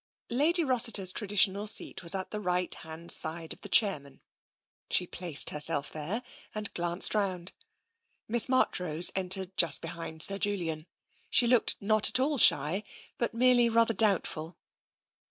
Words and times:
Lady 0.31 0.63
Rossiter's 0.63 1.11
traditional 1.11 1.67
seat 1.67 2.01
was 2.01 2.15
at 2.15 2.31
the 2.31 2.39
right 2.39 2.73
hand 2.73 3.11
side 3.11 3.53
of 3.53 3.61
the 3.61 3.69
chairman. 3.69 4.19
She 4.89 5.05
placed 5.05 5.51
herself 5.51 5.91
there 5.91 6.23
and 6.55 6.73
glanced 6.73 7.13
round. 7.13 7.53
Miss 8.27 8.49
Marchrose 8.49 9.11
entered 9.13 9.55
just 9.57 9.79
behind 9.79 10.23
Sir 10.23 10.39
Julian. 10.39 10.87
She 11.29 11.45
looked 11.45 11.75
not 11.79 12.09
at 12.09 12.19
all 12.19 12.39
shy, 12.39 12.83
but 13.19 13.35
merely 13.35 13.69
rather 13.69 13.93
doubtful. 13.93 14.57